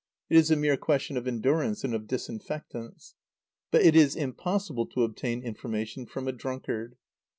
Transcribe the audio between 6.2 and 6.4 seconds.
a